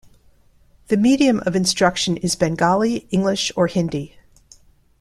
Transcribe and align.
The 0.87 0.97
medium 0.97 1.43
of 1.45 1.55
instruction 1.55 2.17
is 2.17 2.35
Bengali, 2.35 3.05
English 3.11 3.51
or 3.55 3.67
Hindi. 3.67 4.17